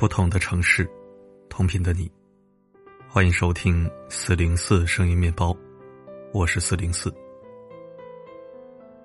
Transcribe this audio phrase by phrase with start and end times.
[0.00, 0.90] 不同的城市，
[1.50, 2.10] 同频的你，
[3.06, 5.54] 欢迎收听四零四声音面包，
[6.32, 7.14] 我是四零四。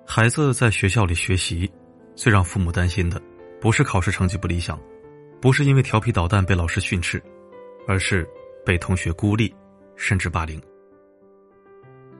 [0.06, 1.70] 孩子在学校里学习，
[2.14, 3.20] 最让父母担心的，
[3.60, 4.80] 不是考试成绩不理想，
[5.38, 7.22] 不是因为调皮捣蛋被老师训斥，
[7.86, 8.26] 而是
[8.64, 9.54] 被同学孤立，
[9.96, 10.58] 甚至霸凌。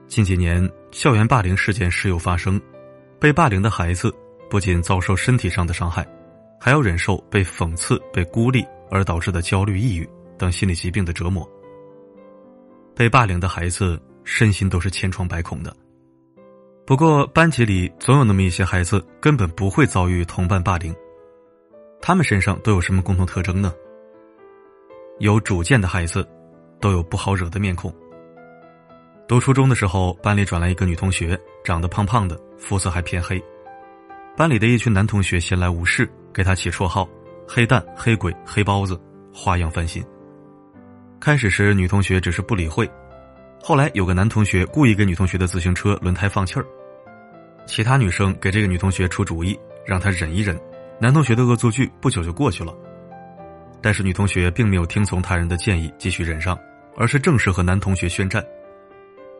[0.05, 2.61] 近几年，校园霸凌事件时有发生，
[3.19, 4.13] 被霸凌的孩子
[4.47, 6.07] 不仅遭受身体上的伤害。
[6.59, 10.07] 还要忍受被讽刺、被孤立而导致的焦虑、抑郁
[10.37, 11.47] 等心理疾病的折磨。
[12.95, 15.75] 被霸凌的孩子身心都是千疮百孔的。
[16.85, 20.95] 不过，班级里总有那么一些孩子根本不会遭遇同伴霸凌。
[22.01, 23.73] 他们身上都有什么共同特征呢？
[25.19, 26.27] 有主见的孩子，
[26.79, 27.93] 都有不好惹的面孔。
[29.27, 33.43] 读初中的时候，班里转来一个女同学，长得胖胖的，肤色还偏黑。
[34.37, 36.09] 班里的一群男同学闲来无事。
[36.37, 37.09] 给他起绰号
[37.49, 38.95] “黑蛋”“黑鬼”“黑包子”，
[39.33, 40.05] 花样翻新。
[41.19, 42.87] 开始时，女同学只是不理会，
[43.59, 46.65] 后来有个男同学故意给女同学的自行车轮胎放气儿，
[47.65, 50.55] 其他女生给这个女同学出主意，让她忍一忍。
[50.99, 52.71] 男同学的恶作剧不久就过去了，
[53.81, 56.55] 但是女同学并没有听从他人的建议继续忍上，
[56.95, 58.45] 而是正式和男同学宣战：“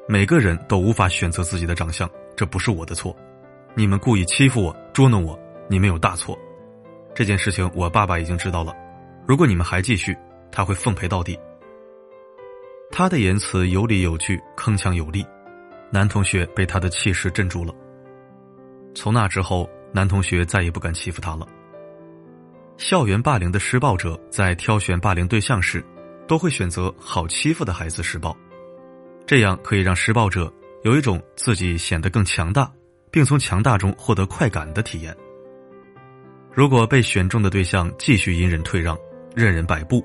[0.10, 3.16] 每个人都无法选择自己的长相，这不是我的错，
[3.76, 6.36] 你们故意欺负我、捉弄我，你们有大错。”
[7.18, 8.76] 这件事情我爸爸已经知道了，
[9.26, 10.16] 如果你们还继续，
[10.52, 11.36] 他会奉陪到底。
[12.92, 15.26] 他的言辞有理有据，铿锵有力，
[15.90, 17.74] 男同学被他的气势镇住了。
[18.94, 21.48] 从那之后，男同学再也不敢欺负他了。
[22.78, 25.84] 校园霸凌的施暴者在挑选霸凌对象时，
[26.28, 28.38] 都会选择好欺负的孩子施暴，
[29.26, 32.72] 这样可以让施暴者有一种自己显得更强大，
[33.10, 35.18] 并从强大中获得快感的体验。
[36.58, 38.98] 如果被选中的对象继续隐忍退让、
[39.36, 40.04] 任人摆布，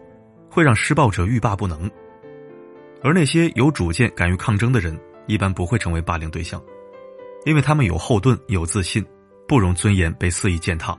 [0.50, 1.90] 会让施暴者欲罢不能。
[3.02, 4.94] 而那些有主见、敢于抗争的人，
[5.26, 6.62] 一般不会成为霸凌对象，
[7.46, 9.02] 因为他们有后盾、有自信，
[9.48, 10.94] 不容尊严被肆意践踏。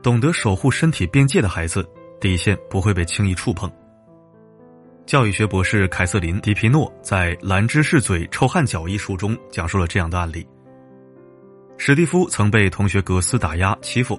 [0.00, 1.84] 懂得守护身体边界的孩子，
[2.20, 3.68] 底线不会被轻易触碰。
[5.06, 10.46] 教育学博士凯瑟琳·迪皮诺在《蓝芝士嘴臭汗脚》一书中讲述了这样的案例。
[11.76, 14.18] 史蒂夫曾被同学格斯打压欺负，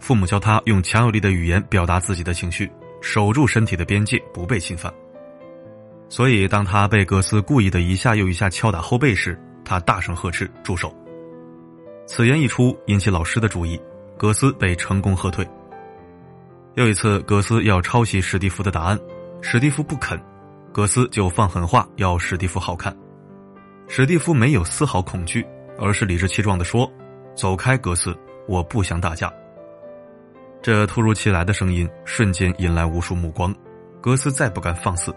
[0.00, 4.92] 父母教他用强有力的语言表达自己的情绪，守住身体的边界不被侵犯。
[6.08, 10.92] 所以，当他被格斯故意的一下又一下敲打后背时，他大声呵斥：“住手！”
[12.08, 13.78] 此言一出，引起老师的注意，
[14.16, 15.46] 格斯被成功喝退。
[16.74, 18.98] 又一次，格斯要抄袭史蒂夫的答案，
[19.42, 20.18] 史蒂夫不肯，
[20.72, 22.96] 格斯就放狠话要史蒂夫好看。
[23.86, 25.46] 史蒂夫没有丝毫恐惧。
[25.78, 26.90] 而是理直气壮地说
[27.34, 28.16] ：“走开，格斯，
[28.46, 29.32] 我不想打架。”
[30.60, 33.54] 这突如其来的声音瞬间引来无数目光，
[34.00, 35.14] 格斯再不敢放肆。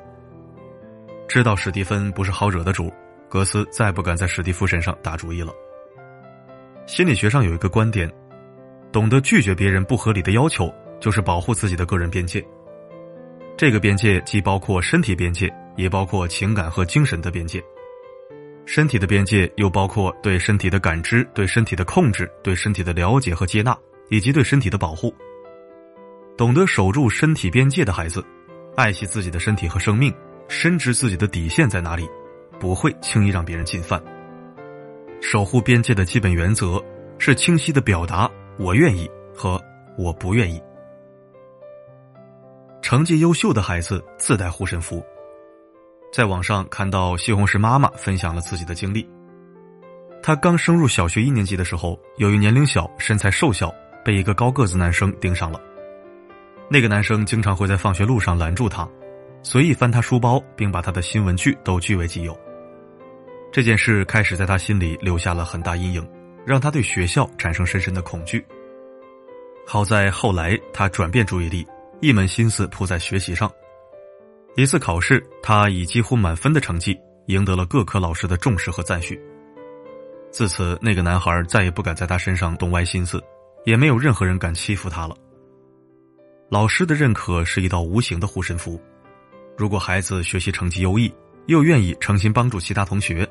[1.28, 2.94] 知道史蒂芬不是好惹的主，
[3.28, 5.52] 格斯再不敢在史蒂夫身上打主意了。
[6.86, 8.12] 心理学上有一个观点：
[8.92, 12.46] 懂得拒绝别人不合理的要求，就是保护自己的个人边界。
[13.58, 17.64] 这个边界既包括身体边界，也包括情感和精神的边界。
[18.74, 23.78] 身体的边界又包括对身体的感知、对身体的控制、对身体的了解和接纳，
[24.08, 25.14] 以及对身体的保护。
[26.38, 28.26] 懂得守住身体边界的孩子，
[28.78, 30.16] 爱惜自己的身体和生命，
[30.48, 32.08] 深知自己的底线在哪里，
[32.62, 34.02] 不会轻易让别人进犯。
[35.20, 36.82] 守护边界的基本原则
[37.18, 39.06] 是清晰的表达“我愿意”
[39.36, 39.62] 和
[40.00, 40.64] “我不愿意”。
[42.82, 45.06] 成绩优秀的孩子自带护身符。
[46.12, 49.08] 在网上看到西红柿妈妈分享了自己的经历。
[50.22, 53.74] 她刚升入小学一年级的时候，由于年龄小、身材瘦小，
[54.04, 55.60] 被一个高个子男生盯上了。
[56.70, 58.88] 那个男生经常会在放学路上拦住她，
[59.42, 62.38] 随意翻她书包，并把她的新文具都据为己有。
[63.52, 66.10] 这件事开始在他心里留下了很大阴影，
[66.46, 68.46] 让他对学校产生深深的恐惧。
[69.66, 71.66] 好在后来他转变注意力，
[72.00, 73.52] 一门心思扑在学习上。
[74.56, 79.20] 一次考试，他以几乎满分的成绩赢得了各科老师的重视和赞许。
[80.30, 83.22] 自此，那个男孩再也不敢在他身上动歪心思，
[83.66, 85.16] 也没有任何人敢欺负他了。
[86.50, 88.80] 老师的认可是一道无形的护身符，
[89.58, 91.14] 如果孩子学习成绩优异，
[91.48, 93.26] 又愿意诚心帮助其他同学，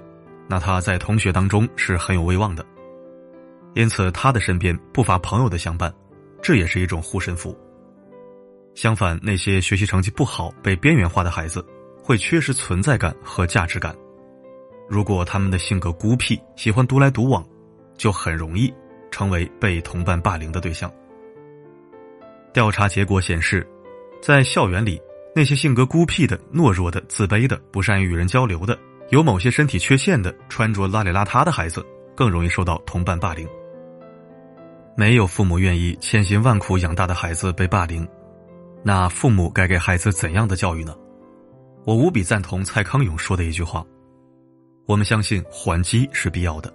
[0.49, 2.65] 那他在同学当中是很有威望的。
[3.75, 5.93] 因此，他的身边不乏朋友的相伴，
[6.43, 7.55] 这也是一种护身符。
[8.75, 11.65] 相反，那些学习成绩不好、被边缘化的孩子，
[12.03, 13.95] 会缺失存在感和价值感。
[14.89, 17.45] 如果他们的性格孤僻，喜欢独来独往，
[17.97, 18.73] 就很容易
[19.11, 20.91] 成为被同伴霸凌的对象。
[22.53, 23.67] 调查结果显示，
[24.21, 25.01] 在校园里，
[25.35, 28.77] 那些性格孤僻的、懦弱的、自卑的、不善于与人交流的、
[29.11, 31.85] 有某些身体缺陷的、穿着邋里邋遢的孩子，
[32.17, 33.47] 更容易受到同伴霸凌。
[34.97, 38.07] 没有父母愿意千辛万苦养大的孩子被霸凌，
[38.83, 40.97] 那父母该给孩子怎样的教育呢？
[41.85, 43.85] 我无比赞同蔡康永说的一句话
[44.87, 46.73] ：“我们相信还击是必要的，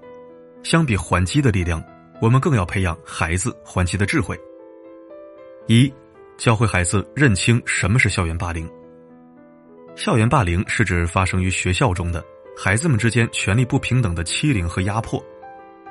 [0.63, 1.83] 相比还击的力量，
[2.21, 4.39] 我们更要培养孩子还击的智慧。”
[5.67, 5.91] 一，
[6.37, 8.69] 教会孩子认清什么是校园霸凌。
[9.95, 12.23] 校园霸凌是指发生于学校中的
[12.55, 15.23] 孩子们之间权力不平等的欺凌和压迫，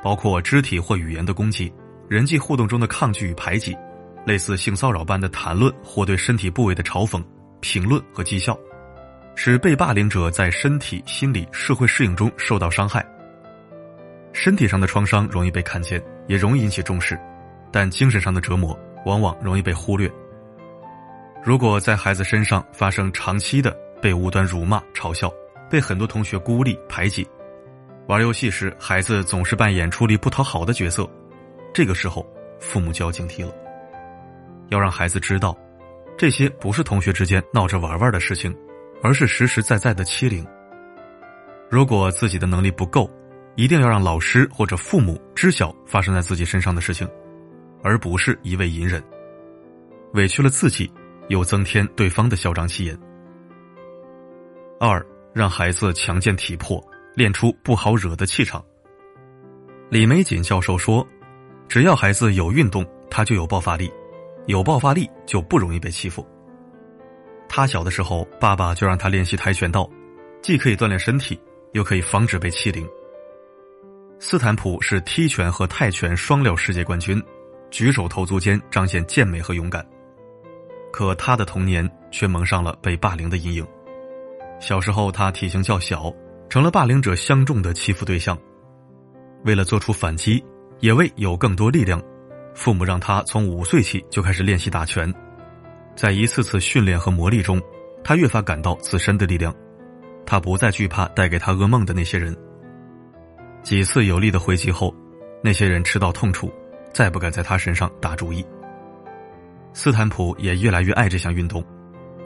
[0.02, 1.72] 包括肢体或语言的攻击。
[2.06, 3.75] 人际互动中的抗拒与排挤，
[4.25, 7.23] 类似性骚扰般的谈论或对身体部位的嘲讽、
[7.61, 8.59] 评论和讥笑，
[9.35, 13.05] 使被霸凌者在身体、心理、社会适应中受到伤害。
[14.32, 17.19] 身体上的创伤容易被看见，也容易引起重视，
[17.71, 20.11] 但精神上的折磨往往容易被忽略。
[21.43, 25.31] 如果在孩子身上发生长期的被无端辱骂、嘲笑，
[25.71, 27.26] 被很多同学孤立排挤，
[28.09, 31.09] 玩游戏时孩子总是扮演出力不讨好的角色。
[31.73, 32.26] 这个时候，
[32.59, 33.53] 父母就要警惕了，
[34.75, 35.56] 要让孩子知道，
[36.19, 38.53] 这些不是同学之间闹着玩玩的事情，
[39.05, 40.44] 而是实实在在的欺凌。
[41.71, 43.09] 如果自己的能力不够，
[43.55, 47.09] 一定要让老师或者父母知晓发生在自己身上的事情，
[47.85, 49.00] 而不是一味隐忍，
[50.15, 50.93] 委屈了自己，
[51.29, 52.99] 又增添对方的嚣张气焰。
[54.81, 55.00] 二，
[55.32, 56.85] 让孩子强健体魄，
[57.15, 58.61] 练出不好惹的气场。
[59.88, 61.06] 李玫瑾教授说。
[61.67, 63.91] 只要孩子有运动，他就有爆发力，
[64.46, 66.26] 有爆发力就不容易被欺负。
[67.49, 69.88] 他小的时候，爸爸就让他练习跆拳道，
[70.43, 71.41] 既可以锻炼身体，
[71.73, 72.87] 又可以防止被欺凌。
[74.19, 77.23] 斯坦普是踢拳和泰拳双料世界冠军，
[77.70, 79.85] 举手投足间彰显健美和勇敢。
[80.93, 83.67] 可他的童年却蒙上了被霸凌的阴影。
[84.61, 86.12] 小时候，他体型较小，
[86.49, 88.38] 成了霸凌者相中的欺负对象。
[89.44, 90.44] 为了做出反击。
[90.81, 92.02] 也为有更多力量，
[92.54, 95.12] 父母让他从五岁起就开始练习打拳，
[95.96, 97.60] 在一次次训练和磨砺中，
[98.02, 99.54] 他越发感到自身的力量，
[100.24, 102.34] 他不再惧怕带给他噩梦的那些人。
[103.62, 104.94] 几次有力的回击后，
[105.42, 106.52] 那些人吃到痛处，
[106.92, 108.44] 再不敢在他身上打主意。
[109.72, 111.64] 斯坦普也越来越爱这项运动，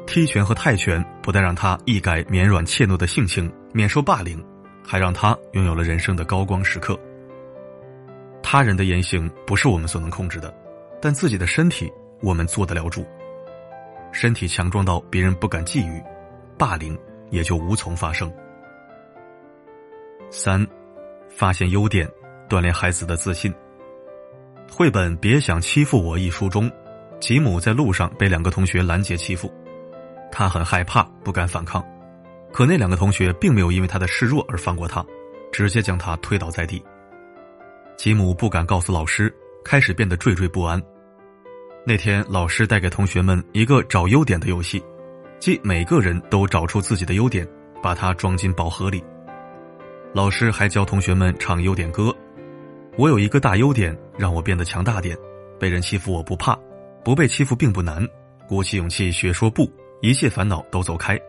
[0.07, 4.45] 踢拳和泰拳不但让他一改绵软怯懦的性情，免受霸凌，
[4.85, 6.99] 还让他拥有了人生的高光时刻。
[8.51, 10.51] 他人的言行不是我们所能控制的，
[11.03, 11.93] 但自己的身体
[12.23, 13.07] 我们做得了主。
[14.11, 16.03] 身体强壮到别人不敢觊觎，
[16.57, 16.99] 霸凌
[17.29, 18.33] 也就无从发生。
[20.31, 20.67] 三，
[21.29, 22.09] 发现优点，
[22.49, 23.55] 锻炼孩子的自信。
[24.73, 26.73] 绘本《别想欺负我》一书中，
[27.21, 29.53] 吉姆在路上被两个同学拦截欺负，
[30.33, 31.85] 他很害怕，不敢反抗，
[32.51, 35.05] 可那两个同学并没有因为他的示弱而放过他，
[35.53, 36.83] 直接将他推倒在地。
[37.99, 39.35] 吉姆不敢告诉老师，
[39.65, 40.81] 开始变得惴惴不安。
[41.85, 44.81] 那天，老师带给同学们一个找优点的游戏，
[45.41, 47.45] 即每个人都找出自己的优点，
[47.83, 49.03] 把它装进宝盒里。
[50.13, 52.15] 老师还教同学们唱优点歌
[52.97, 55.19] ：“我有一个大优点，让我变得强大点。
[55.59, 56.57] 被人欺负我不怕，
[57.03, 58.07] 不被欺负并不难。
[58.49, 59.69] 鼓起勇气学说不，
[60.03, 61.21] 一切烦恼都走开。”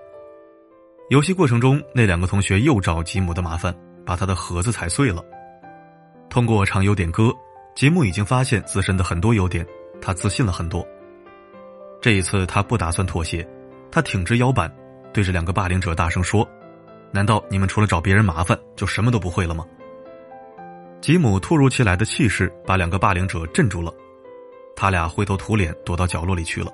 [1.10, 5.26] 游戏过程中，那两个同学又找吉姆的麻烦，把他的盒子踩碎了。
[6.30, 7.34] 通过唱优点歌，
[7.76, 9.66] 吉姆已经发现自身的很多优点，
[10.00, 10.86] 他自信了很多。
[12.00, 13.46] 这一次，他不打算妥协，
[13.92, 14.74] 他挺直腰板，
[15.12, 16.48] 对着两个霸凌者大声说
[17.12, 19.66] ：“难道你们除了找别人麻烦，就什么都不会了吗？”
[21.02, 23.92] 吉姆突如其来的气势把两个霸凌者镇住了，
[24.76, 26.72] 他俩灰头土脸躲到角落里去了。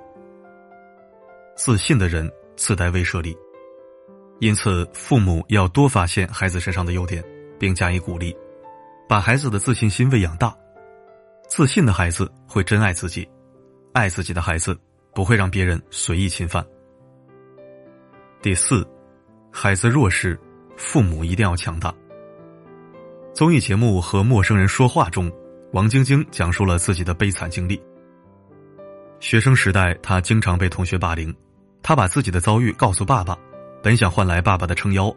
[1.56, 3.38] 自信的人自带威慑力，
[4.40, 7.24] 因此父母要多发现孩子身上的优点，
[7.58, 8.36] 并加以鼓励。
[9.08, 10.56] 把孩子的自信心喂养大，
[11.48, 13.28] 自信的孩子会真爱自己，
[13.94, 14.76] 爱自己的孩子
[15.14, 16.66] 不会让别人随意侵犯。
[18.42, 18.86] 第四，
[19.52, 20.40] 孩子弱势，
[20.76, 21.94] 父母一定要强大。
[23.32, 25.32] 综艺节目和陌生人说话中，
[25.72, 27.80] 王晶晶讲述了自己的悲惨经历。
[29.20, 31.34] 学生时代，她经常被同学霸凌，
[31.84, 33.38] 她把自己的遭遇告诉爸爸，
[33.84, 35.16] 本想换来爸爸的撑腰，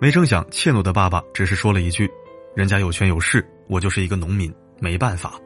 [0.00, 2.10] 没成想怯懦的爸爸只是说了一句。
[2.56, 5.38] 人家有权有势，我就是一个农民，没办法。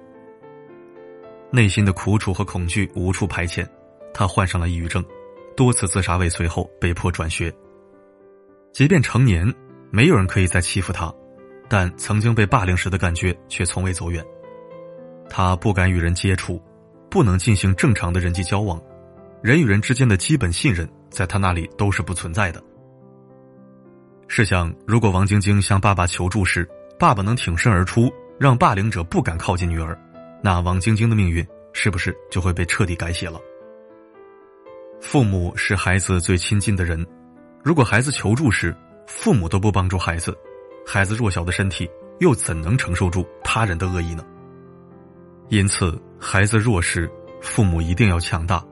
[1.51, 3.67] 内心的苦楚和恐惧无处排遣，
[4.15, 5.05] 他患上了抑郁症，
[5.57, 7.53] 多次自杀未遂后被迫转学。
[8.73, 9.53] 即便成年，
[9.91, 11.13] 没有人可以再欺负他，
[11.69, 14.25] 但曾经被霸凌时的感觉却从未走远。
[15.29, 16.63] 他不敢与人接触，
[17.11, 18.81] 不能进行正常的人际交往，
[19.43, 22.63] 人与人之间的基本信任在他那里都是不存在的。
[24.29, 26.69] 试想，如果王晶晶向爸爸求助时，
[27.01, 29.99] 爸爸能挺身而出，让霸凌者不敢靠近女儿，
[30.43, 31.43] 那王晶晶的命运
[31.73, 33.41] 是不是就会被彻底改写了？
[35.01, 37.07] 父母是孩子最亲近的人，
[37.65, 38.77] 如果孩子求助时，
[39.07, 40.37] 父母都不帮助孩子，
[40.87, 44.23] 孩子弱小的身体又怎能承受住他人的恶意呢？
[45.49, 48.63] 因此，孩子弱时，父母一定要强大，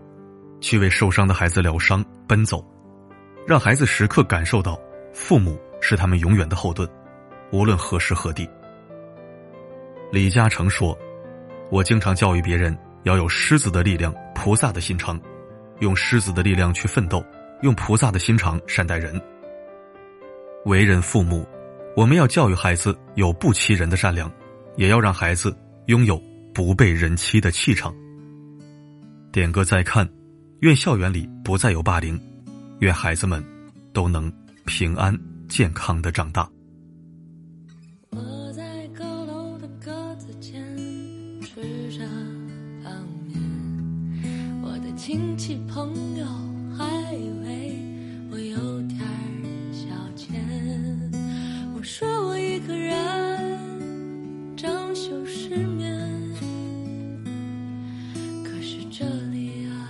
[0.61, 2.63] 去为受伤的孩子疗伤奔走，
[3.47, 4.79] 让孩子时刻感受到。
[5.15, 6.87] 父母是他们永远的后盾，
[7.51, 8.49] 无论何时何地。
[10.11, 10.97] 李嘉诚说
[11.71, 15.21] ：“我经常教育别人要有狮子的力量、菩萨的心肠，
[15.81, 17.25] 用狮子的力量去奋斗，
[17.63, 19.21] 用菩萨的心肠善待人。
[20.65, 21.47] 为人父母，
[21.97, 24.31] 我们要教育孩子有不欺人的善良，
[24.77, 26.21] 也要让孩子拥有
[26.55, 27.95] 不被人欺的气场。”
[29.33, 30.09] 点歌再看，
[30.61, 32.21] 愿校园里不再有霸凌，
[32.81, 33.45] 愿孩子们
[33.93, 34.33] 都能。
[34.69, 36.47] 平安健康的长大。
[45.49, 46.27] 的亲戚朋友
[46.77, 47.75] 还以为
[48.31, 48.99] 我有点
[49.73, 50.39] 小钱。
[51.75, 52.95] 我说我一个人
[54.59, 55.91] 长袖失眠，
[58.45, 59.89] 可是这里啊，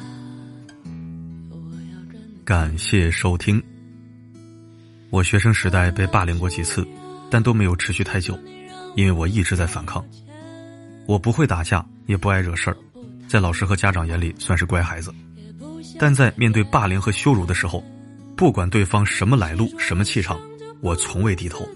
[2.45, 3.61] 感谢收听。
[5.11, 6.87] 我学生时代被霸凌过几次，
[7.29, 8.39] 但都没有持续太久，
[8.95, 10.05] 因为我一直在反抗。
[11.05, 12.77] 我不会打架，也不爱惹事儿，
[13.27, 15.13] 在老师和家长眼里算是乖孩子。
[15.99, 17.83] 但在面对霸凌和羞辱的时候，
[18.37, 20.39] 不管对方什么来路、什么气场，
[20.81, 21.69] 我从未低头。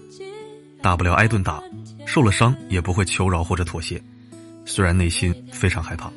[0.81, 1.61] 大不了挨顿打，
[2.05, 4.01] 受了伤也不会求饶或者妥协，
[4.65, 6.11] 虽然内心非常害怕。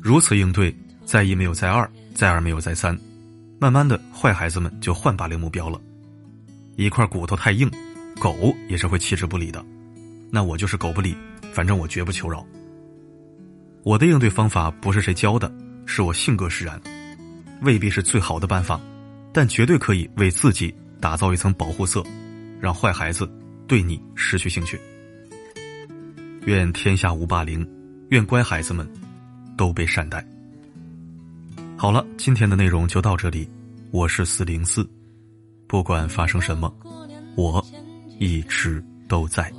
[0.00, 2.98] 如此应对，再一没有再二，再二没有再三。
[3.60, 5.80] 慢慢的，坏孩子们就换霸凌目标了。
[6.76, 7.68] 一块骨头太硬，
[8.20, 9.64] 狗也是会弃之不理的。
[10.30, 11.16] 那我就是狗不理，
[11.52, 12.46] 反正我绝不求饶。
[13.82, 15.52] 我的应对方法不是谁教的，
[15.90, 16.78] 是我性格使然，
[17.62, 18.78] 未必是最好的办法，
[19.32, 22.04] 但绝对可以为自己打造一层保护色，
[22.60, 23.28] 让坏孩子
[23.66, 24.78] 对你失去兴趣。
[26.44, 27.66] 愿天下无霸凌，
[28.10, 28.86] 愿乖孩子们
[29.56, 30.22] 都被善待。
[31.74, 33.48] 好了，今天的内容就到这里。
[33.90, 34.86] 我是四零四，
[35.66, 36.70] 不管发生什么，
[37.34, 37.66] 我
[38.18, 39.50] 一直都在。